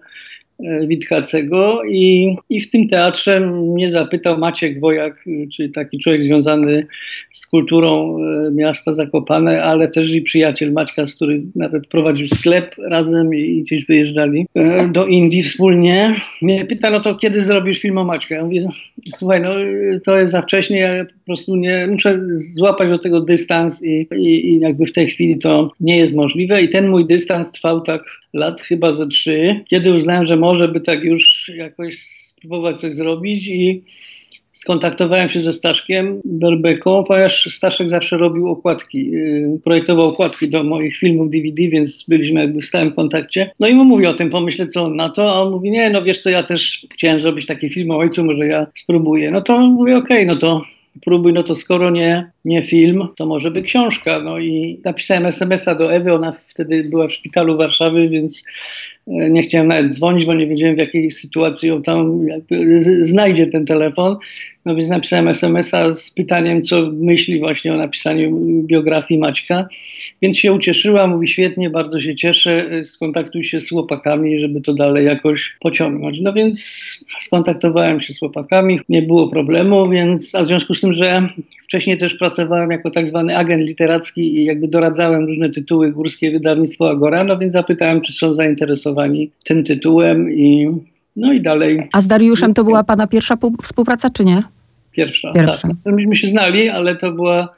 Witkacego 0.88 1.82
i, 1.90 2.36
i 2.50 2.62
w 2.62 2.72
tym 2.72 2.88
teatrze 2.88 3.40
mnie 3.40 3.92
zapytał 3.92 4.38
Maciek 4.38 4.80
Wojak, 4.80 5.26
czyli 5.54 5.72
taki 5.72 6.00
człowiek 6.00 6.24
związany 6.24 6.88
z 7.32 7.48
kulturą 7.48 8.18
e, 8.18 8.52
miasta 8.52 8.94
Zakopane, 8.94 9.64
ale 9.64 9.88
też 9.88 10.14
i 10.14 10.22
przyjaciel 10.22 10.72
Maćka, 10.72 11.08
z 11.08 11.16
którym 11.16 11.52
nawet 11.56 11.88
prowadził 11.88 12.28
sklep 12.28 12.76
razem 12.90 13.36
i 13.36 13.62
gdzieś 13.62 13.86
wyjeżdżali 13.86 14.46
e, 14.56 14.88
do 14.88 15.06
Indii 15.06 15.44
wspólnie. 15.44 16.16
Mnie 16.42 16.66
pyta, 16.66 16.90
no 16.90 17.00
to 17.00 17.16
kiedy 17.16 17.42
zrobisz 17.42 17.80
film 17.80 17.98
o 17.98 18.04
Maćka? 18.04 18.36
Ja 18.36 18.44
mówię, 18.44 18.66
słuchaj, 19.16 19.42
no 19.42 19.50
to 20.06 20.20
jest 20.20 20.32
za 20.32 20.42
wcześnie, 20.42 20.80
ja 20.80 21.06
po 21.06 21.26
prostu 21.26 21.56
nie, 21.56 21.88
muszę 21.88 22.20
złapać 22.36 22.90
do 22.90 23.00
tego 23.00 23.22
dystans 23.22 23.84
i, 23.84 24.08
i, 24.16 24.50
i 24.50 24.60
jakby 24.60 24.86
w 24.86 24.92
tej 24.92 25.08
chwili 25.08 25.40
to 25.40 25.72
nie 25.80 25.98
jest 25.98 26.16
możliwe 26.16 26.62
i 26.62 26.70
ten 26.70 26.88
mój 26.88 27.08
dystans 27.08 27.52
trwał 27.52 27.82
tak 27.82 28.23
lat 28.34 28.62
chyba 28.62 28.94
ze 28.94 29.08
trzy, 29.08 29.64
kiedy 29.70 29.94
uznałem, 29.94 30.26
że 30.26 30.36
może 30.36 30.68
by 30.68 30.82
tak 30.82 31.04
już 31.04 31.52
jakoś 31.56 32.00
spróbować 32.02 32.80
coś 32.80 32.96
zrobić 32.96 33.48
i 33.48 33.84
skontaktowałem 34.52 35.30
się 35.30 35.42
ze 35.42 35.54
Staszkiem 35.54 36.22
Berbeką, 36.26 37.04
ponieważ 37.04 37.46
Staszek 37.50 37.90
zawsze 37.90 38.18
robił 38.18 38.50
okładki, 38.50 39.16
y, 39.16 39.60
projektował 39.64 40.08
okładki 40.08 40.50
do 40.50 40.64
moich 40.64 40.98
filmów 40.98 41.30
DVD, 41.30 41.70
więc 41.70 42.06
byliśmy 42.08 42.40
jakby 42.40 42.62
w 42.62 42.66
stałym 42.66 42.92
kontakcie. 42.92 43.52
No 43.60 43.68
i 43.68 43.74
mu 43.74 43.86
mówię 43.86 44.10
o 44.10 44.14
tym, 44.14 44.30
pomyślę 44.30 44.68
co 44.68 44.84
on 44.84 44.96
na 44.96 45.10
to, 45.10 45.34
a 45.34 45.42
on 45.42 45.52
mówi, 45.52 45.72
nie, 45.72 45.90
no 45.90 46.02
wiesz 46.02 46.22
co, 46.22 46.30
ja 46.30 46.44
też 46.44 46.88
chciałem 46.94 47.22
zrobić 47.22 47.46
taki 47.46 47.70
film 47.70 47.92
o 47.92 47.98
ojcu, 47.98 48.24
może 48.24 48.48
ja 48.48 48.68
spróbuję. 48.76 49.32
No 49.32 49.42
to 49.42 49.60
mówię, 49.60 49.98
okej, 49.98 50.18
okay, 50.18 50.26
no 50.26 50.36
to 50.36 50.62
próbuj, 51.02 51.34
no 51.34 51.44
to 51.44 51.56
skoro 51.56 51.90
nie, 51.90 52.32
nie 52.46 52.64
film, 52.64 53.08
to 53.18 53.26
może 53.26 53.52
by 53.52 53.62
książka. 53.62 54.20
No 54.20 54.40
i 54.40 54.82
napisałem 54.86 55.26
SMS-a 55.26 55.76
do 55.76 55.94
Ewy, 55.94 56.14
ona 56.14 56.32
wtedy 56.32 56.84
była 56.92 57.08
w 57.08 57.14
szpitalu 57.14 57.58
Warszawy, 57.58 58.10
więc 58.10 58.44
nie 59.08 59.42
chciałem 59.42 59.68
nawet 59.68 59.94
dzwonić, 59.94 60.26
bo 60.26 60.34
nie 60.34 60.48
wiedziałem 60.48 60.76
w 60.76 60.80
jakiej 60.80 61.12
sytuacji 61.12 61.72
on 61.72 61.84
tam 61.84 62.28
znajdzie 63.02 63.48
ten 63.48 63.66
telefon. 63.66 64.18
No 64.66 64.76
więc 64.76 64.90
napisałem 64.90 65.28
SMS-a 65.28 65.94
z 65.94 66.12
pytaniem, 66.12 66.62
co 66.62 66.92
myśli 66.94 67.40
właśnie 67.40 67.74
o 67.74 67.78
napisaniu 67.78 68.40
biografii 68.64 69.20
Maćka. 69.20 69.68
Więc 70.22 70.38
się 70.38 70.54
ucieszyła, 70.54 71.08
mówi 71.08 71.28
świetnie, 71.28 71.70
bardzo 71.70 72.02
się 72.02 72.16
cieszę, 72.16 72.70
skontaktuj 72.86 73.44
się 73.44 73.62
z 73.62 73.70
chłopakami, 73.70 74.40
żeby 74.40 74.62
to 74.62 74.74
dalej 74.74 75.06
jakoś 75.06 75.54
pociągnąć. 75.60 76.22
No 76.22 76.34
więc 76.34 76.60
skontaktowałem 77.20 78.02
się 78.02 78.14
z 78.14 78.20
chłopakami, 78.20 78.80
nie 78.90 79.02
było 79.02 79.28
problemu, 79.28 79.90
więc, 79.90 80.36
a 80.36 80.44
w 80.44 80.48
związku 80.48 80.76
z 80.76 80.82
tym, 80.82 80.94
że 80.94 81.28
wcześniej 81.74 81.98
też 81.98 82.16
pracowałem 82.16 82.72
jako 82.72 82.92
tak 82.92 83.10
zwany 83.10 83.38
agent 83.38 83.64
literacki 83.64 84.36
i 84.36 84.46
jakby 84.46 84.68
doradzałem 84.68 85.26
różne 85.26 85.50
tytuły 85.50 85.92
Górskie 85.92 86.32
Wydawnictwo 86.32 86.90
Agora, 86.90 87.24
no 87.24 87.38
więc 87.38 87.54
zapytałem, 87.54 88.02
czy 88.02 88.14
są 88.14 88.36
zainteresowani 88.36 89.32
tym 89.44 89.64
tytułem 89.64 90.32
i 90.32 90.68
no 91.16 91.34
i 91.34 91.42
dalej. 91.42 91.90
A 91.94 92.02
z 92.02 92.08
Dariuszem 92.08 92.54
to 92.54 92.64
była 92.64 92.84
pana 92.84 93.08
pierwsza 93.08 93.38
współpraca, 93.64 94.10
czy 94.10 94.26
nie? 94.26 94.44
Pierwsza. 94.92 95.32
Pierwsza. 95.32 95.68
Tak. 95.68 95.94
Myśmy 95.94 96.16
się 96.16 96.28
znali, 96.28 96.70
ale 96.70 96.96
to 96.96 97.12
była 97.12 97.50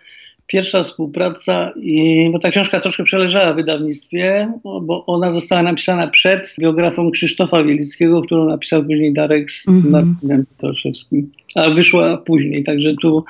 pierwsza 0.48 0.84
współpraca 0.84 1.72
i 1.76 2.30
bo 2.32 2.40
ta 2.40 2.52
książka 2.52 2.80
troszkę 2.80 3.04
przeleżała 3.04 3.54
w 3.54 3.56
wydawnictwie, 3.56 4.48
bo 4.64 5.06
ona 5.06 5.32
została 5.32 5.64
napisana 5.64 6.08
przed 6.08 6.56
biografią 6.60 7.12
Krzysztofa 7.12 7.64
Wielickiego, 7.64 8.22
którą 8.22 8.46
napisał 8.46 8.84
później 8.84 9.14
Darek 9.14 9.52
z 9.52 9.68
mm 9.68 9.82
-hmm. 9.82 9.90
Martinem 9.90 10.46
Toszewskim, 10.58 11.32
a 11.56 11.70
wyszła 11.70 12.18
później, 12.18 12.64
także 12.64 12.94
tu 13.02 13.26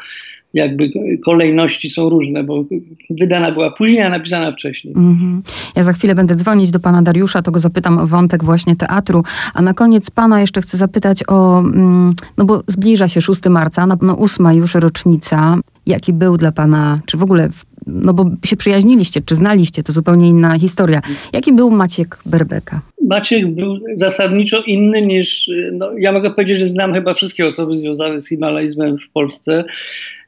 jakby 0.55 0.91
kolejności 1.25 1.89
są 1.89 2.09
różne, 2.09 2.43
bo 2.43 2.65
wydana 3.09 3.51
była 3.51 3.71
później, 3.71 4.01
a 4.01 4.09
napisana 4.09 4.51
wcześniej. 4.51 4.93
Mm-hmm. 4.93 5.41
Ja 5.75 5.83
za 5.83 5.93
chwilę 5.93 6.15
będę 6.15 6.35
dzwonić 6.35 6.71
do 6.71 6.79
pana 6.79 7.01
Dariusza, 7.01 7.41
to 7.41 7.51
go 7.51 7.59
zapytam 7.59 7.97
o 7.97 8.07
wątek 8.07 8.43
właśnie 8.43 8.75
teatru. 8.75 9.23
A 9.53 9.61
na 9.61 9.73
koniec 9.73 10.11
pana 10.11 10.41
jeszcze 10.41 10.61
chcę 10.61 10.77
zapytać 10.77 11.23
o, 11.27 11.59
mm, 11.59 12.13
no 12.37 12.45
bo 12.45 12.63
zbliża 12.67 13.07
się 13.07 13.21
6 13.21 13.49
marca, 13.49 13.87
no, 13.87 13.97
no 14.01 14.15
ósma 14.15 14.53
już 14.53 14.75
rocznica. 14.75 15.57
Jaki 15.85 16.13
był 16.13 16.37
dla 16.37 16.51
pana, 16.51 16.99
czy 17.05 17.17
w 17.17 17.23
ogóle 17.23 17.49
no 17.87 18.13
bo 18.13 18.29
się 18.45 18.57
przyjaźniliście, 18.57 19.21
czy 19.21 19.35
znaliście, 19.35 19.83
to 19.83 19.93
zupełnie 19.93 20.29
inna 20.29 20.59
historia. 20.59 21.01
Jaki 21.33 21.53
był 21.53 21.71
Maciek 21.71 22.17
Berbeka? 22.25 22.81
Maciek 23.01 23.47
był 23.47 23.79
zasadniczo 23.93 24.61
inny 24.67 25.01
niż, 25.01 25.49
no, 25.71 25.91
ja 25.99 26.11
mogę 26.11 26.31
powiedzieć, 26.31 26.57
że 26.57 26.67
znam 26.67 26.93
chyba 26.93 27.13
wszystkie 27.13 27.47
osoby 27.47 27.75
związane 27.75 28.21
z 28.21 28.29
Himalajzmem 28.29 28.97
w 28.97 29.09
Polsce. 29.09 29.63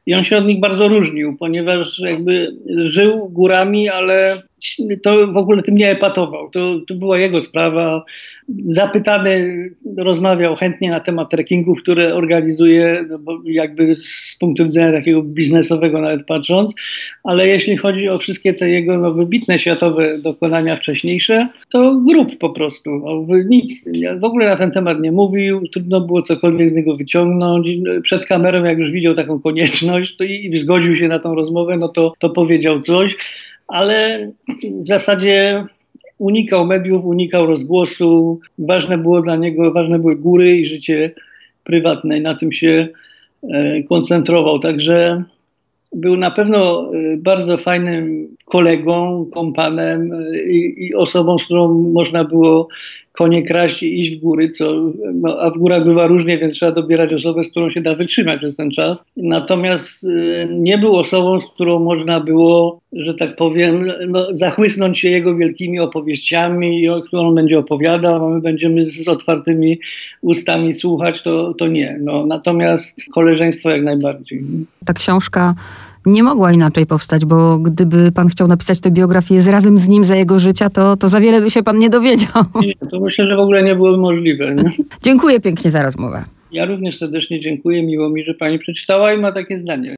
I 0.07 0.13
on 0.13 0.23
się 0.23 0.37
od 0.37 0.45
nich 0.45 0.59
bardzo 0.59 0.87
różnił, 0.87 1.37
ponieważ 1.37 1.99
jakby 1.99 2.55
żył 2.77 3.29
górami, 3.29 3.89
ale 3.89 4.41
to 5.03 5.27
w 5.27 5.37
ogóle 5.37 5.63
tym 5.63 5.75
nie 5.75 5.91
epatował. 5.91 6.49
To, 6.49 6.79
to 6.87 6.93
była 6.93 7.19
jego 7.19 7.41
sprawa. 7.41 8.05
Zapytany 8.63 9.69
rozmawiał 9.97 10.55
chętnie 10.55 10.91
na 10.91 10.99
temat 10.99 11.29
trekkingów, 11.29 11.81
które 11.81 12.15
organizuje, 12.15 13.05
no 13.09 13.19
bo 13.19 13.39
jakby 13.45 13.95
z 14.01 14.37
punktu 14.39 14.63
widzenia 14.63 14.91
takiego 14.91 15.23
biznesowego 15.23 16.01
nawet 16.01 16.25
patrząc, 16.25 16.73
ale 17.23 17.47
jeśli 17.47 17.77
chodzi 17.77 18.09
o 18.09 18.17
wszystkie 18.17 18.53
te 18.53 18.69
jego 18.69 18.97
no, 18.97 19.13
wybitne 19.13 19.59
światowe 19.59 20.17
dokonania 20.17 20.75
wcześniejsze, 20.75 21.47
to 21.69 21.95
grup 21.95 22.37
po 22.37 22.49
prostu. 22.49 22.89
No, 22.89 23.25
nic 23.49 23.89
w 24.19 24.23
ogóle 24.23 24.45
na 24.45 24.55
ten 24.55 24.71
temat 24.71 24.99
nie 25.01 25.11
mówił, 25.11 25.67
trudno 25.67 26.01
było 26.01 26.21
cokolwiek 26.21 26.69
z 26.69 26.73
niego 26.73 26.95
wyciągnąć. 26.95 27.67
Przed 28.03 28.25
kamerą, 28.25 28.63
jak 28.63 28.77
już 28.77 28.91
widział 28.91 29.13
taką 29.13 29.39
konieczność 29.39 30.15
to 30.15 30.23
i 30.23 30.57
zgodził 30.57 30.95
się 30.95 31.07
na 31.07 31.19
tą 31.19 31.35
rozmowę, 31.35 31.77
no 31.77 31.87
to, 31.87 32.13
to 32.19 32.29
powiedział 32.29 32.79
coś 32.79 33.15
ale 33.67 34.31
w 34.81 34.87
zasadzie 34.87 35.63
unikał 36.17 36.65
mediów, 36.65 37.05
unikał 37.05 37.45
rozgłosu. 37.45 38.39
Ważne 38.57 38.97
było 38.97 39.21
dla 39.21 39.35
niego, 39.35 39.73
ważne 39.73 39.99
były 39.99 40.15
góry 40.15 40.57
i 40.57 40.67
życie 40.67 41.13
prywatne 41.63 42.17
i 42.17 42.21
na 42.21 42.35
tym 42.35 42.51
się 42.51 42.87
e, 43.53 43.83
koncentrował. 43.83 44.59
Także 44.59 45.23
był 45.93 46.17
na 46.17 46.31
pewno 46.31 46.91
e, 46.93 47.17
bardzo 47.17 47.57
fajnym 47.57 48.27
kolegą, 48.45 49.25
kompanem 49.33 50.11
e, 50.13 50.43
i, 50.43 50.85
i 50.87 50.95
osobą, 50.95 51.37
z 51.37 51.45
którą 51.45 51.91
można 51.93 52.23
było 52.23 52.67
konie 53.17 53.43
kraść 53.43 53.83
i 53.83 54.01
iść 54.01 54.15
w 54.15 54.19
góry, 54.19 54.49
co, 54.49 54.91
no, 55.13 55.39
a 55.39 55.49
w 55.49 55.57
górach 55.57 55.83
bywa 55.83 56.07
różnie, 56.07 56.37
więc 56.37 56.55
trzeba 56.55 56.71
dobierać 56.71 57.13
osobę, 57.13 57.43
z 57.43 57.51
którą 57.51 57.69
się 57.69 57.81
da 57.81 57.95
wytrzymać 57.95 58.39
przez 58.39 58.55
ten 58.55 58.71
czas. 58.71 58.99
Natomiast 59.17 60.03
y, 60.03 60.47
nie 60.51 60.77
był 60.77 60.95
osobą, 60.95 61.41
z 61.41 61.47
którą 61.47 61.79
można 61.79 62.19
było, 62.19 62.79
że 62.93 63.13
tak 63.13 63.35
powiem, 63.35 63.85
no, 64.07 64.27
zachłysnąć 64.31 64.99
się 64.99 65.09
jego 65.09 65.35
wielkimi 65.35 65.79
opowieściami, 65.79 66.89
o 66.89 67.01
którą 67.01 67.27
on 67.27 67.35
będzie 67.35 67.59
opowiadał, 67.59 68.25
a 68.25 68.29
my 68.29 68.41
będziemy 68.41 68.85
z 68.85 69.07
otwartymi 69.07 69.79
ustami 70.21 70.73
słuchać, 70.73 71.21
to, 71.21 71.53
to 71.53 71.67
nie. 71.67 71.97
No, 72.01 72.25
natomiast 72.25 73.05
koleżeństwo 73.13 73.69
jak 73.69 73.83
najbardziej. 73.83 74.43
Ta 74.85 74.93
książka 74.93 75.55
nie 76.07 76.23
mogła 76.23 76.53
inaczej 76.53 76.85
powstać, 76.85 77.25
bo 77.25 77.57
gdyby 77.57 78.11
pan 78.11 78.27
chciał 78.27 78.47
napisać 78.47 78.79
tę 78.79 78.91
biografię 78.91 79.41
z 79.41 79.47
razem 79.47 79.77
z 79.77 79.87
nim 79.87 80.05
za 80.05 80.15
jego 80.15 80.39
życia, 80.39 80.69
to, 80.69 80.97
to 80.97 81.07
za 81.09 81.19
wiele 81.19 81.41
by 81.41 81.51
się 81.51 81.63
pan 81.63 81.77
nie 81.77 81.89
dowiedział. 81.89 82.43
Nie, 82.61 82.89
to 82.91 82.99
myślę, 82.99 83.27
że 83.27 83.35
w 83.35 83.39
ogóle 83.39 83.63
nie 83.63 83.75
byłoby 83.75 83.97
możliwe. 83.97 84.55
Nie? 84.55 84.63
Dziękuję 85.03 85.39
pięknie 85.39 85.71
za 85.71 85.83
rozmowę. 85.83 86.23
Ja 86.51 86.65
również 86.65 86.97
serdecznie 86.97 87.39
dziękuję. 87.39 87.83
Miło 87.83 88.09
mi, 88.09 88.23
że 88.23 88.33
pani 88.33 88.59
przeczytała 88.59 89.13
i 89.13 89.17
ma 89.17 89.31
takie 89.31 89.57
zdanie. 89.57 89.85